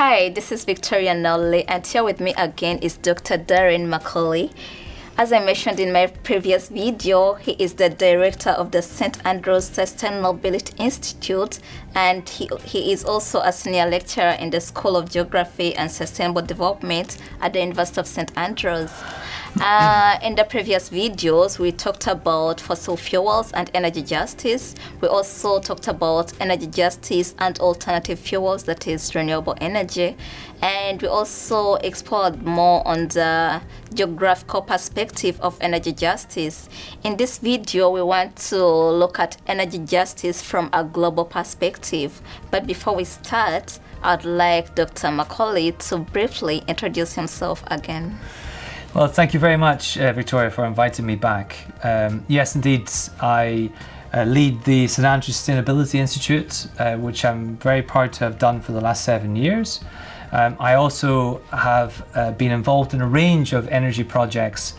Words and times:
Hi, 0.00 0.28
this 0.28 0.52
is 0.52 0.64
Victoria 0.64 1.12
Nolly, 1.12 1.66
and 1.66 1.84
here 1.84 2.04
with 2.04 2.20
me 2.20 2.32
again 2.38 2.78
is 2.78 2.96
Dr. 2.98 3.36
Darren 3.36 3.88
McCauley. 3.88 4.52
As 5.20 5.32
I 5.32 5.40
mentioned 5.40 5.80
in 5.80 5.92
my 5.92 6.06
previous 6.06 6.68
video, 6.68 7.34
he 7.34 7.56
is 7.58 7.74
the 7.74 7.88
director 7.88 8.50
of 8.50 8.70
the 8.70 8.80
St. 8.80 9.18
Andrews 9.26 9.68
Sustainability 9.68 10.78
Institute, 10.78 11.58
and 11.96 12.28
he, 12.28 12.48
he 12.62 12.92
is 12.92 13.04
also 13.04 13.40
a 13.40 13.50
senior 13.50 13.86
lecturer 13.86 14.36
in 14.38 14.50
the 14.50 14.60
School 14.60 14.96
of 14.96 15.10
Geography 15.10 15.74
and 15.74 15.90
Sustainable 15.90 16.42
Development 16.42 17.18
at 17.40 17.52
the 17.52 17.58
University 17.58 17.98
of 18.00 18.06
St. 18.06 18.30
Andrews. 18.38 18.92
Uh, 19.60 20.18
in 20.22 20.36
the 20.36 20.44
previous 20.44 20.88
videos, 20.90 21.58
we 21.58 21.72
talked 21.72 22.06
about 22.06 22.60
fossil 22.60 22.96
fuels 22.96 23.50
and 23.52 23.72
energy 23.74 24.02
justice. 24.02 24.76
We 25.00 25.08
also 25.08 25.58
talked 25.58 25.88
about 25.88 26.32
energy 26.40 26.68
justice 26.68 27.34
and 27.40 27.58
alternative 27.58 28.20
fuels, 28.20 28.62
that 28.64 28.86
is 28.86 29.12
renewable 29.16 29.56
energy. 29.60 30.16
And 30.62 31.02
we 31.02 31.08
also 31.08 31.74
explored 31.76 32.44
more 32.44 32.86
on 32.86 33.08
the 33.08 33.60
geographical 33.94 34.62
perspective 34.62 35.07
of 35.40 35.56
energy 35.60 35.92
justice. 35.92 36.68
In 37.02 37.16
this 37.16 37.38
video, 37.38 37.90
we 37.90 38.02
want 38.02 38.36
to 38.50 38.64
look 38.64 39.18
at 39.18 39.36
energy 39.46 39.78
justice 39.78 40.42
from 40.42 40.70
a 40.72 40.84
global 40.84 41.24
perspective. 41.24 42.20
But 42.50 42.66
before 42.66 42.94
we 42.94 43.04
start, 43.04 43.78
I'd 44.02 44.24
like 44.24 44.74
Dr. 44.74 45.08
McCauley 45.08 45.76
to 45.88 45.98
briefly 45.98 46.62
introduce 46.68 47.14
himself 47.14 47.64
again. 47.66 48.18
Well, 48.94 49.08
thank 49.08 49.34
you 49.34 49.40
very 49.40 49.56
much, 49.56 49.98
uh, 49.98 50.12
Victoria, 50.12 50.50
for 50.50 50.64
inviting 50.64 51.06
me 51.06 51.16
back. 51.16 51.56
Um, 51.82 52.24
yes, 52.28 52.54
indeed, 52.54 52.90
I 53.20 53.70
uh, 54.14 54.24
lead 54.24 54.64
the 54.64 54.86
St 54.86 55.04
Andrews 55.06 55.36
Sustainability 55.36 55.96
Institute, 55.96 56.68
uh, 56.78 56.96
which 56.96 57.24
I'm 57.24 57.56
very 57.56 57.82
proud 57.82 58.12
to 58.14 58.24
have 58.24 58.38
done 58.38 58.60
for 58.60 58.72
the 58.72 58.80
last 58.80 59.04
seven 59.04 59.36
years. 59.36 59.80
Um, 60.32 60.56
I 60.60 60.74
also 60.74 61.40
have 61.52 62.06
uh, 62.14 62.32
been 62.32 62.52
involved 62.52 62.94
in 62.94 63.00
a 63.00 63.06
range 63.06 63.52
of 63.52 63.68
energy 63.68 64.04
projects, 64.04 64.74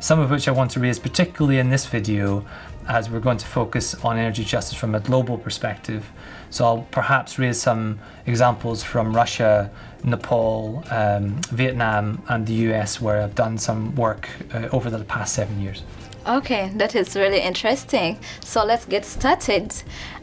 some 0.00 0.18
of 0.18 0.30
which 0.30 0.48
I 0.48 0.50
want 0.50 0.70
to 0.72 0.80
raise 0.80 0.98
particularly 0.98 1.58
in 1.58 1.70
this 1.70 1.86
video, 1.86 2.44
as 2.88 3.08
we're 3.10 3.20
going 3.20 3.38
to 3.38 3.46
focus 3.46 3.94
on 4.02 4.18
energy 4.18 4.42
justice 4.42 4.76
from 4.76 4.94
a 4.94 5.00
global 5.00 5.38
perspective. 5.38 6.10
So 6.48 6.64
I'll 6.64 6.86
perhaps 6.90 7.38
raise 7.38 7.60
some 7.60 8.00
examples 8.26 8.82
from 8.82 9.14
Russia, 9.14 9.70
Nepal, 10.02 10.82
um, 10.90 11.40
Vietnam, 11.50 12.22
and 12.28 12.46
the 12.46 12.54
US, 12.72 13.00
where 13.00 13.20
I've 13.22 13.34
done 13.34 13.58
some 13.58 13.94
work 13.94 14.28
uh, 14.52 14.68
over 14.72 14.90
the 14.90 15.04
past 15.04 15.34
seven 15.34 15.60
years. 15.60 15.82
Okay, 16.26 16.70
that 16.76 16.94
is 16.94 17.16
really 17.16 17.40
interesting. 17.40 18.18
So 18.44 18.64
let's 18.64 18.84
get 18.84 19.04
started. 19.04 19.74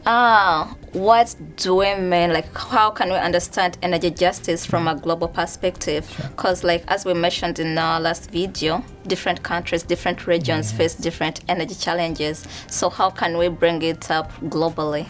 Uh, 0.06 0.66
what 0.92 1.34
do 1.56 1.74
we 1.74 1.94
mean? 1.96 2.32
Like, 2.32 2.56
how 2.56 2.90
can 2.90 3.10
we 3.10 3.16
understand 3.16 3.78
energy 3.82 4.10
justice 4.10 4.64
from 4.64 4.86
a 4.86 4.94
global 4.94 5.28
perspective? 5.28 6.06
Because, 6.30 6.60
sure. 6.60 6.68
like, 6.68 6.84
as 6.88 7.04
we 7.04 7.14
mentioned 7.14 7.58
in 7.58 7.76
our 7.76 8.00
last 8.00 8.30
video, 8.30 8.84
different 9.06 9.42
countries, 9.42 9.82
different 9.82 10.26
regions 10.26 10.72
face 10.72 10.94
different 10.94 11.40
energy 11.48 11.74
challenges. 11.74 12.46
So, 12.68 12.90
how 12.90 13.10
can 13.10 13.36
we 13.36 13.48
bring 13.48 13.82
it 13.82 14.10
up 14.10 14.32
globally? 14.44 15.06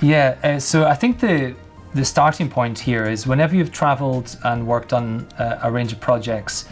Yeah, 0.00 0.36
uh, 0.44 0.58
so 0.60 0.86
I 0.86 0.94
think 0.94 1.20
the 1.20 1.54
the 1.94 2.04
starting 2.04 2.50
point 2.50 2.78
here 2.78 3.06
is 3.06 3.26
whenever 3.26 3.56
you've 3.56 3.72
traveled 3.72 4.36
and 4.44 4.66
worked 4.66 4.92
on 4.92 5.26
uh, 5.38 5.58
a 5.62 5.72
range 5.72 5.90
of 5.90 5.98
projects, 5.98 6.66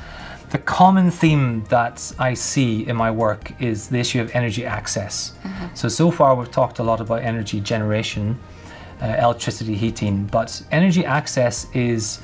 the 0.57 0.63
common 0.63 1.11
theme 1.11 1.65
that 1.65 1.99
I 2.19 2.33
see 2.33 2.89
in 2.89 2.97
my 2.97 3.11
work 3.11 3.53
is 3.61 3.89
the 3.89 3.99
issue 3.99 4.23
of 4.23 4.35
energy 4.35 4.65
access. 4.65 5.33
Mm-hmm. 5.43 5.75
So, 5.75 5.87
so 5.89 6.11
far 6.11 6.35
we've 6.35 6.51
talked 6.51 6.79
a 6.79 6.83
lot 6.83 6.99
about 7.03 7.21
energy 7.23 7.61
generation, 7.61 8.39
uh, 9.03 9.17
electricity, 9.19 9.75
heating, 9.75 10.25
but 10.25 10.63
energy 10.71 11.05
access 11.05 11.67
is 11.75 12.21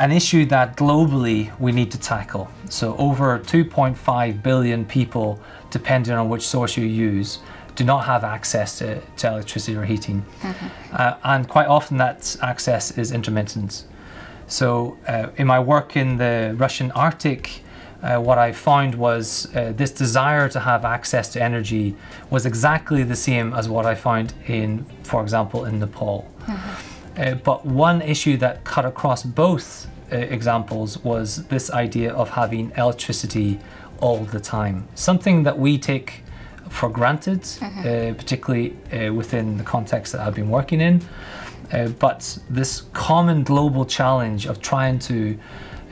an 0.00 0.10
issue 0.10 0.46
that 0.46 0.76
globally 0.76 1.56
we 1.60 1.70
need 1.70 1.92
to 1.92 2.00
tackle. 2.00 2.50
So, 2.68 2.96
over 2.96 3.38
2.5 3.38 4.42
billion 4.42 4.84
people, 4.84 5.38
depending 5.70 6.14
on 6.14 6.28
which 6.28 6.44
source 6.44 6.76
you 6.76 6.86
use, 6.86 7.38
do 7.76 7.84
not 7.84 8.04
have 8.04 8.24
access 8.24 8.78
to, 8.78 9.00
to 9.18 9.28
electricity 9.28 9.76
or 9.76 9.84
heating. 9.84 10.24
Mm-hmm. 10.42 10.66
Uh, 10.90 11.14
and 11.22 11.48
quite 11.48 11.68
often 11.68 11.98
that 11.98 12.36
access 12.42 12.98
is 12.98 13.12
intermittent. 13.12 13.84
So, 14.50 14.98
uh, 15.06 15.28
in 15.36 15.46
my 15.46 15.60
work 15.60 15.96
in 15.96 16.16
the 16.16 16.54
Russian 16.58 16.90
Arctic, 16.90 17.62
uh, 18.02 18.18
what 18.18 18.36
I 18.36 18.50
found 18.50 18.96
was 18.96 19.46
uh, 19.54 19.72
this 19.76 19.92
desire 19.92 20.48
to 20.48 20.58
have 20.58 20.84
access 20.84 21.28
to 21.34 21.42
energy 21.42 21.94
was 22.30 22.46
exactly 22.46 23.04
the 23.04 23.14
same 23.14 23.54
as 23.54 23.68
what 23.68 23.86
I 23.86 23.94
found 23.94 24.34
in, 24.48 24.84
for 25.04 25.22
example, 25.22 25.66
in 25.66 25.78
Nepal. 25.78 26.28
Mm-hmm. 26.46 27.22
Uh, 27.22 27.34
but 27.34 27.64
one 27.64 28.02
issue 28.02 28.36
that 28.38 28.64
cut 28.64 28.84
across 28.84 29.22
both 29.22 29.86
uh, 30.10 30.16
examples 30.16 30.98
was 31.04 31.46
this 31.46 31.70
idea 31.70 32.12
of 32.12 32.30
having 32.30 32.72
electricity 32.76 33.60
all 34.00 34.24
the 34.24 34.40
time, 34.40 34.88
something 34.96 35.44
that 35.44 35.58
we 35.58 35.78
take 35.78 36.24
for 36.70 36.88
granted, 36.88 37.42
mm-hmm. 37.42 38.14
particularly 38.14 38.70
within 39.10 39.58
the 39.58 39.64
context 39.64 40.12
that 40.12 40.20
I've 40.22 40.34
been 40.34 40.50
working 40.50 40.80
in. 40.80 41.02
Uh, 41.72 41.88
but 41.88 42.38
this 42.48 42.82
common 42.92 43.42
global 43.44 43.84
challenge 43.84 44.46
of 44.46 44.60
trying 44.60 44.98
to 44.98 45.38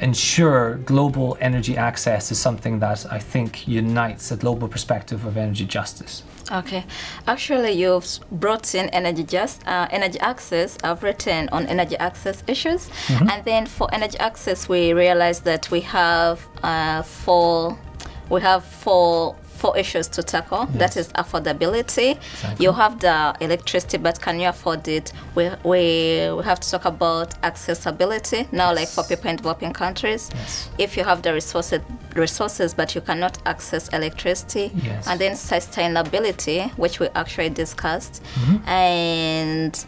ensure 0.01 0.77
global 0.77 1.37
energy 1.41 1.77
access 1.77 2.31
is 2.31 2.39
something 2.39 2.79
that 2.79 3.05
I 3.11 3.19
think 3.19 3.67
unites 3.67 4.31
a 4.31 4.37
global 4.37 4.69
perspective 4.69 5.25
of 5.25 5.37
energy 5.37 5.65
justice. 5.65 6.23
Okay, 6.51 6.85
actually, 7.27 7.73
you've 7.73 8.07
brought 8.31 8.75
in 8.75 8.89
energy 8.91 9.23
just 9.23 9.67
uh, 9.67 9.87
energy 9.91 10.19
access. 10.21 10.79
I've 10.83 11.03
written 11.03 11.49
on 11.51 11.67
energy 11.67 11.97
access 11.99 12.43
issues, 12.47 12.89
mm-hmm. 12.89 13.29
and 13.29 13.45
then 13.45 13.67
for 13.67 13.93
energy 13.93 14.19
access, 14.19 14.69
we 14.69 14.95
realized 14.95 15.45
that 15.45 15.71
we 15.71 15.81
have 15.83 16.47
uh, 16.63 17.03
four 17.03 17.79
we 18.31 18.41
have 18.43 18.65
four 18.65 19.37
four 19.59 19.77
issues 19.77 20.07
to 20.09 20.23
tackle. 20.23 20.69
Yes. 20.71 20.79
That 20.79 20.97
is 20.97 21.09
affordability. 21.23 22.17
Exactly. 22.17 22.65
You 22.65 22.73
have 22.73 23.01
the 23.01 23.35
electricity, 23.41 23.99
but 23.99 24.21
can 24.21 24.39
you 24.41 24.49
afford 24.49 24.87
it? 24.87 25.13
We, 25.35 25.51
we, 25.65 26.31
we 26.37 26.43
have 26.45 26.61
to 26.61 26.71
talk 26.71 26.85
about 26.85 27.35
accessibility 27.43 28.47
now, 28.53 28.71
yes. 28.71 28.77
like 28.79 28.89
for 28.89 29.03
people 29.09 29.31
in 29.31 29.37
developing 29.37 29.73
countries. 29.73 30.31
Yes. 30.35 30.71
If 30.79 30.97
you 30.97 31.05
have 31.05 31.23
the 31.23 31.33
resources, 31.33 31.81
resources, 32.15 32.75
but 32.75 32.95
you 32.95 33.01
cannot 33.01 33.39
access 33.47 33.89
electricity, 33.89 34.71
and 35.07 35.21
then 35.21 35.33
sustainability, 35.33 36.71
which 36.79 37.01
we 37.01 37.09
actually 37.15 37.51
discussed, 37.51 38.23
mm-hmm. 38.23 38.69
and 38.69 39.85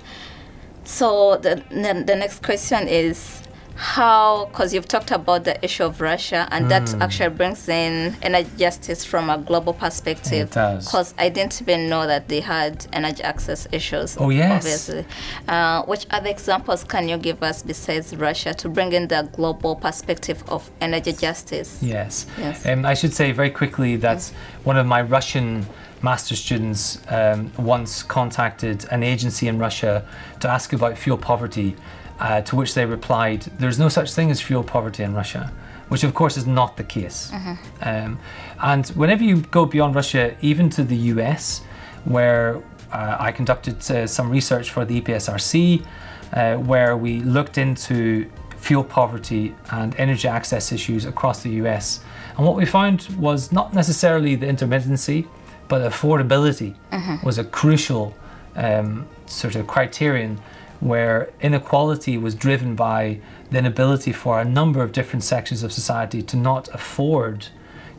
so 0.84 1.37
the, 1.37 1.62
the 1.70 2.16
next 2.16 2.42
question 2.42 2.88
is 2.88 3.42
how 3.81 4.45
because 4.45 4.75
you've 4.75 4.87
talked 4.87 5.11
about 5.11 5.45
the 5.45 5.65
issue 5.65 5.83
of 5.83 6.03
russia 6.03 6.47
and 6.51 6.67
mm. 6.67 6.69
that 6.69 6.95
actually 7.01 7.31
brings 7.31 7.67
in 7.67 8.15
energy 8.21 8.51
justice 8.59 9.07
from 9.07 9.31
a 9.31 9.39
global 9.39 9.73
perspective. 9.73 10.51
Because 10.51 11.15
i 11.17 11.31
didn't 11.31 11.63
even 11.63 11.89
know 11.89 12.07
that 12.07 12.29
they 12.29 12.41
had 12.41 12.87
energy 12.93 13.23
access 13.23 13.67
issues 13.73 14.19
oh 14.21 14.29
yes. 14.29 14.63
obviously. 14.63 15.07
Uh, 15.49 15.83
which 15.85 16.07
other 16.11 16.29
examples 16.29 16.85
can 16.85 17.09
you 17.09 17.17
give 17.17 17.43
us 17.43 17.63
besides 17.63 18.15
russia 18.15 18.53
to 18.53 18.69
bring 18.69 18.93
in 18.93 19.09
the 19.09 19.27
global 19.33 19.75
perspective 19.75 20.45
of 20.49 20.71
energy 20.83 21.12
justice? 21.15 21.79
Yes. 21.81 22.27
Yes. 22.37 22.67
Um, 22.67 22.85
i 22.85 22.93
should 22.93 23.15
say 23.15 23.33
very 23.33 23.51
quickly 23.51 23.97
that 23.97 24.31
one 24.65 24.77
of 24.77 24.87
my 24.87 25.01
russian 25.01 25.65
master 26.03 26.37
students 26.37 27.01
um, 27.09 27.51
once 27.59 28.03
contacted 28.03 28.85
an 28.91 29.03
agency 29.03 29.49
in 29.49 29.59
russia 29.59 30.07
to 30.41 30.51
ask 30.51 30.75
about 30.75 30.99
fuel 30.99 31.17
poverty 31.17 31.77
uh, 32.20 32.42
to 32.42 32.56
which 32.56 32.75
they 32.75 32.84
replied, 32.84 33.42
There's 33.58 33.78
no 33.78 33.88
such 33.88 34.12
thing 34.12 34.31
as 34.31 34.41
fuel 34.41 34.62
poverty 34.62 35.03
in 35.03 35.14
Russia, 35.14 35.53
which 35.88 36.04
of 36.04 36.14
course 36.14 36.36
is 36.36 36.47
not 36.47 36.76
the 36.76 36.84
case. 36.84 37.31
Mm-hmm. 37.32 37.54
Um, 37.82 38.19
and 38.62 38.86
whenever 38.88 39.25
you 39.25 39.38
go 39.41 39.64
beyond 39.64 39.94
Russia, 39.94 40.36
even 40.41 40.69
to 40.70 40.84
the 40.84 40.97
US, 41.14 41.62
where 42.04 42.62
uh, 42.92 43.16
I 43.19 43.32
conducted 43.32 43.91
uh, 43.91 44.06
some 44.06 44.31
research 44.31 44.70
for 44.70 44.84
the 44.84 45.00
EPSRC, 45.00 45.84
uh, 46.32 46.56
where 46.56 46.96
we 46.96 47.20
looked 47.20 47.58
into 47.58 48.31
fuel 48.56 48.84
poverty 48.84 49.55
and 49.70 49.94
energy 49.96 50.28
access 50.28 50.70
issues 50.70 51.06
across 51.06 51.43
the 51.43 51.50
US. 51.62 52.05
And 52.37 52.46
what 52.46 52.56
we 52.56 52.66
found 52.66 53.08
was 53.19 53.50
not 53.50 53.73
necessarily 53.75 54.34
the 54.34 54.46
intermittency, 54.46 55.26
but 55.69 55.90
affordability 55.90 56.75
mm-hmm. 56.93 57.25
was 57.25 57.38
a 57.38 57.44
crucial 57.44 58.14
um, 58.56 59.06
sort 59.26 59.55
of 59.55 59.66
criterion 59.66 60.38
where 60.81 61.31
inequality 61.41 62.17
was 62.17 62.35
driven 62.35 62.75
by 62.75 63.19
the 63.50 63.59
inability 63.59 64.12
for 64.12 64.41
a 64.41 64.44
number 64.44 64.82
of 64.82 64.93
different 64.93 65.23
sections 65.23 65.62
of 65.62 65.73
society 65.73 66.23
to 66.23 66.37
not 66.37 66.69
afford 66.75 67.49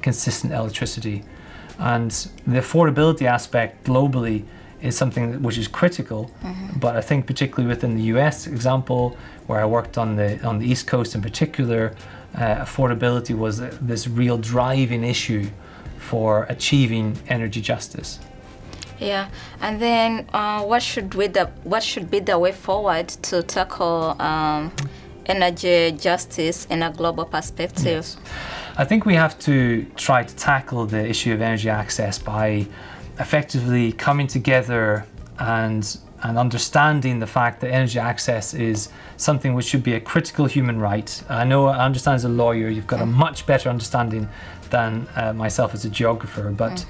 consistent 0.02 0.52
electricity. 0.52 1.24
And 1.78 2.12
the 2.46 2.60
affordability 2.60 3.24
aspect 3.24 3.86
globally 3.86 4.46
is 4.82 4.98
something 4.98 5.44
which 5.44 5.58
is 5.58 5.68
critical, 5.68 6.32
mm-hmm. 6.44 6.80
but 6.80 6.96
I 6.96 7.02
think 7.02 7.28
particularly 7.28 7.68
within 7.68 7.96
the 7.96 8.04
US 8.16 8.48
example, 8.48 9.16
where 9.48 9.60
I 9.60 9.66
worked 9.66 9.98
on 9.98 10.16
the 10.16 10.44
on 10.44 10.58
the 10.60 10.66
East 10.66 10.88
Coast 10.88 11.14
in 11.14 11.22
particular, 11.22 11.96
uh, 12.36 12.66
affordability 12.66 13.38
was 13.38 13.60
this 13.80 14.08
real 14.08 14.38
driving 14.38 15.04
issue 15.04 15.50
for 15.98 16.46
achieving 16.50 17.18
energy 17.28 17.62
justice. 17.62 18.20
Yeah, 19.02 19.30
and 19.62 19.82
then 19.82 20.28
uh, 20.32 20.64
what 20.64 20.84
should 20.84 21.16
we 21.16 21.28
the 21.28 21.48
what 21.64 21.84
should 21.84 22.12
be 22.12 22.20
the 22.20 22.38
way 22.38 22.52
forward 22.52 23.08
to 23.24 23.42
tackle 23.42 24.16
um, 24.22 24.72
energy 25.26 25.92
justice 25.94 26.66
in 26.70 26.84
a 26.84 26.92
global 26.92 27.26
perspective? 27.26 28.06
Yes. 28.06 28.18
I 28.78 28.86
think 28.86 29.06
we 29.06 29.16
have 29.16 29.38
to 29.40 29.86
try 29.96 30.24
to 30.24 30.36
tackle 30.36 30.86
the 30.86 31.06
issue 31.08 31.34
of 31.34 31.42
energy 31.42 31.70
access 31.70 32.20
by 32.20 32.68
effectively 33.20 33.92
coming 33.92 34.28
together 34.28 35.06
and 35.40 35.98
and 36.24 36.38
understanding 36.38 37.20
the 37.20 37.28
fact 37.28 37.62
that 37.62 37.72
energy 37.72 37.98
access 37.98 38.54
is 38.54 38.90
something 39.18 39.56
which 39.56 39.66
should 39.66 39.84
be 39.84 39.94
a 39.94 40.00
critical 40.00 40.46
human 40.46 40.80
right. 40.80 41.24
I 41.30 41.44
know, 41.46 41.66
I 41.66 41.84
understand 41.84 42.16
as 42.16 42.26
a 42.26 42.30
lawyer, 42.30 42.70
you've 42.70 42.88
got 42.88 43.02
a 43.02 43.06
much 43.06 43.48
better 43.48 43.70
understanding 43.70 44.30
than 44.70 45.08
uh, 45.16 45.34
myself 45.34 45.74
as 45.74 45.84
a 45.84 45.90
geographer, 45.90 46.52
but 46.52 46.74
mm. 46.74 46.86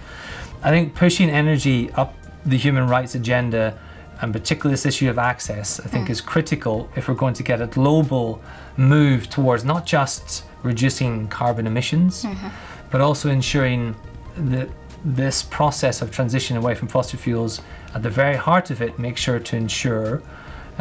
I 0.63 0.69
think 0.69 0.95
pushing 0.95 1.29
energy 1.29 1.91
up 1.91 2.15
the 2.45 2.57
human 2.57 2.87
rights 2.87 3.15
agenda 3.15 3.77
and 4.21 4.31
particularly 4.31 4.73
this 4.73 4.85
issue 4.85 5.09
of 5.09 5.17
access, 5.17 5.79
I 5.79 5.87
think 5.87 6.07
mm. 6.07 6.11
is 6.11 6.21
critical 6.21 6.89
if 6.95 7.07
we're 7.07 7.15
going 7.15 7.33
to 7.33 7.43
get 7.43 7.59
a 7.59 7.67
global 7.67 8.41
move 8.77 9.29
towards 9.29 9.65
not 9.65 9.85
just 9.85 10.43
reducing 10.61 11.27
carbon 11.27 11.65
emissions, 11.65 12.23
mm-hmm. 12.23 12.47
but 12.91 13.01
also 13.01 13.31
ensuring 13.31 13.95
that 14.37 14.69
this 15.03 15.41
process 15.41 16.03
of 16.03 16.11
transition 16.11 16.55
away 16.55 16.75
from 16.75 16.87
fossil 16.87 17.17
fuels, 17.17 17.61
at 17.95 18.03
the 18.03 18.09
very 18.09 18.35
heart 18.35 18.69
of 18.69 18.81
it, 18.83 18.99
make 18.99 19.17
sure 19.17 19.39
to 19.39 19.55
ensure 19.55 20.21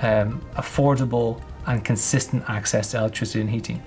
um, 0.02 0.44
affordable 0.56 1.42
and 1.66 1.82
consistent 1.82 2.44
access 2.48 2.90
to 2.90 2.98
electricity 2.98 3.40
and 3.40 3.48
heating. 3.48 3.82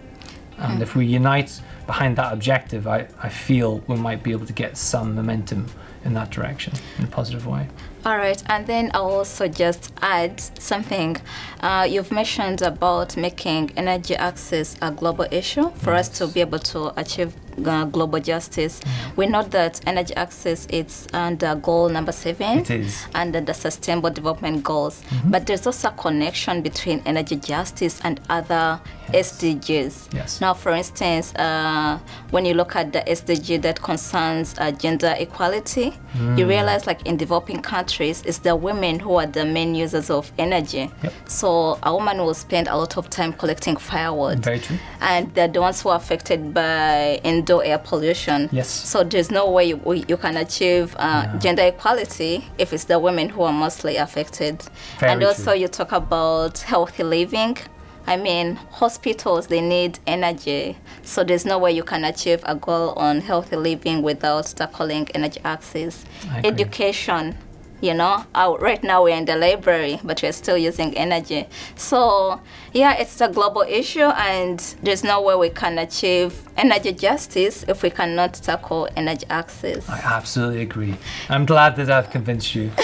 And 0.58 0.80
mm. 0.80 0.82
if 0.82 0.96
we 0.96 1.06
unite 1.06 1.62
behind 1.86 2.16
that 2.18 2.34
objective, 2.34 2.88
I, 2.88 3.08
I 3.22 3.30
feel 3.30 3.80
we 3.88 3.98
might 3.98 4.24
be 4.24 4.32
able 4.32 4.48
to 4.48 4.54
get 4.54 4.78
some 4.78 5.14
momentum 5.14 5.68
in 6.06 6.14
that 6.14 6.30
direction 6.30 6.74
in 6.98 7.06
a 7.06 7.08
positive 7.08 7.48
way. 7.48 7.68
All 8.06 8.18
right, 8.18 8.44
and 8.48 8.68
then 8.68 8.92
I'll 8.94 9.06
also 9.06 9.48
just 9.48 9.94
add 10.02 10.42
something. 10.60 11.16
Uh, 11.62 11.88
you've 11.90 12.12
mentioned 12.12 12.62
about 12.62 13.16
making 13.16 13.72
energy 13.78 14.16
access 14.16 14.76
a 14.82 14.92
global 14.92 15.26
issue 15.32 15.70
for 15.76 15.94
yes. 15.94 16.10
us 16.10 16.18
to 16.18 16.28
be 16.28 16.42
able 16.42 16.60
to 16.60 17.00
achieve 17.00 17.34
uh, 17.66 17.86
global 17.86 18.20
justice. 18.20 18.80
Mm. 18.80 19.18
We 19.18 19.26
know 19.28 19.44
that 19.44 19.82
energy 19.88 20.14
access 20.16 20.66
is 20.68 21.08
under 21.14 21.56
goal 21.56 21.90
number 21.90 22.12
seven. 22.12 22.60
It 22.60 22.70
is. 22.72 23.06
Under 23.14 23.42
the 23.42 23.54
Sustainable 23.54 24.10
Development 24.10 24.64
Goals. 24.64 25.02
Mm-hmm. 25.04 25.32
But 25.32 25.48
there's 25.48 25.66
also 25.66 25.90
a 25.90 25.92
connection 25.92 26.62
between 26.62 27.02
energy 27.06 27.36
justice 27.36 28.00
and 28.04 28.20
other 28.30 28.80
yes. 29.12 29.42
SDGs. 29.42 30.14
Yes. 30.14 30.42
Now, 30.42 30.54
for 30.54 30.72
instance, 30.72 31.34
uh, 31.36 32.00
when 32.32 32.46
you 32.46 32.54
look 32.54 32.76
at 32.76 32.94
the 32.94 33.02
SDG 33.02 33.62
that 33.62 33.82
concerns 33.82 34.56
uh, 34.58 34.72
gender 34.72 35.16
equality, 35.18 35.94
mm. 36.14 36.38
you 36.38 36.48
realize, 36.48 36.88
like 36.88 37.06
in 37.06 37.18
developing 37.18 37.62
countries, 37.62 38.24
it's 38.26 38.40
the 38.40 38.56
women 38.56 39.00
who 39.00 39.16
are 39.16 39.26
the 39.26 39.46
main 39.46 39.76
users 39.76 40.10
of 40.10 40.32
energy. 40.38 40.90
Yep. 41.04 41.14
So 41.30 41.80
a 41.84 41.94
woman 41.94 42.18
will 42.20 42.34
spend 42.34 42.68
a 42.68 42.76
lot 42.76 42.98
of 42.98 43.10
time 43.10 43.34
collecting 43.34 43.78
firewood. 43.78 44.40
Very 44.40 44.60
true. 44.60 44.78
And 45.02 45.34
they're 45.34 45.48
the 45.48 45.62
ones 45.62 45.82
who 45.82 45.90
are 45.90 45.98
affected 45.98 46.54
by 46.54 47.20
indoor 47.44 47.64
air 47.64 47.78
pollution. 47.78 48.50
Yes. 48.52 48.70
So 48.70 49.04
there's 49.04 49.30
no 49.30 49.50
way 49.52 49.66
you, 49.66 50.06
you 50.08 50.18
can 50.18 50.38
achieve 50.38 50.96
uh, 50.96 51.24
yeah. 51.26 51.40
gender 51.40 51.64
equality 51.64 52.50
if 52.58 52.72
it's 52.72 52.86
the 52.86 52.98
women 53.00 53.30
who 53.30 53.44
are 53.44 53.54
mostly 53.54 53.98
affected. 53.98 54.64
Very 55.00 55.12
and 55.12 55.24
also 55.24 55.52
true. 55.52 55.62
you 55.62 55.68
talk 55.68 55.92
about 55.92 56.60
healthy 56.60 57.04
living. 57.04 57.58
I 58.06 58.18
mean, 58.18 58.56
hospitals, 58.72 59.48
they 59.48 59.62
need 59.62 60.00
energy. 60.08 60.78
So 61.04 61.24
there's 61.24 61.46
no 61.46 61.58
way 61.58 61.72
you 61.72 61.84
can 61.84 62.04
achieve 62.04 62.42
a 62.44 62.56
goal 62.56 62.90
on 62.96 63.22
healthy 63.22 63.56
living 63.56 64.02
without 64.02 64.46
tackling 64.48 65.08
energy 65.14 65.40
access. 65.46 66.04
Education, 66.44 67.38
you 67.84 67.94
know 67.94 68.26
uh, 68.34 68.56
right 68.62 68.82
now 68.82 69.04
we're 69.04 69.16
in 69.16 69.26
the 69.26 69.36
library 69.36 70.00
but 70.06 70.22
we're 70.24 70.32
still 70.32 70.58
using 70.58 70.96
energy. 70.96 71.46
So 71.76 72.40
yeah 72.72 72.94
it's 72.94 73.20
a 73.20 73.28
global 73.28 73.64
issue 73.64 74.10
and 74.32 74.58
there's 74.82 75.04
no 75.04 75.22
way 75.22 75.36
we 75.36 75.50
can 75.50 75.78
achieve 75.78 76.48
energy 76.56 76.94
justice 76.94 77.66
if 77.68 77.84
we 77.84 77.90
cannot 77.90 78.36
tackle 78.36 78.88
energy 78.96 79.26
access. 79.30 79.88
I 79.90 80.00
absolutely 80.00 80.62
agree. 80.62 80.96
I'm 81.28 81.46
glad 81.46 81.76
that 81.76 81.92
i've 81.92 82.10
convinced 82.10 82.56
you. 82.56 82.72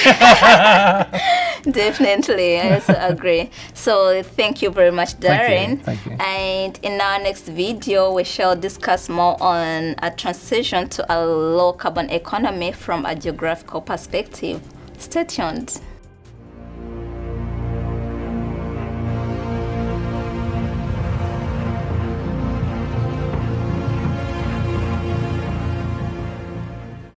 Definitely 1.63 2.59
i 2.59 2.73
also 2.73 2.95
agree. 2.99 3.49
So 3.73 4.21
thank 4.21 4.61
you 4.61 4.69
very 4.69 4.91
much 4.91 5.17
darren 5.19 5.79
thank 5.81 6.05
you. 6.05 6.17
thank 6.17 6.19
you. 6.19 6.25
And 6.25 6.77
in 6.83 6.99
our 6.99 7.19
next 7.19 7.45
video 7.45 8.11
we 8.13 8.25
shall 8.25 8.55
discuss 8.55 9.07
more 9.07 9.41
on 9.41 9.95
a 9.99 10.11
transition 10.11 10.89
to 10.89 11.05
a 11.09 11.25
low 11.25 11.71
carbon 11.71 12.09
economy 12.09 12.73
from 12.73 13.05
a 13.05 13.15
geographical 13.15 13.79
perspective 13.79 14.59
Stay 14.99 15.23
tuned. 15.23 15.79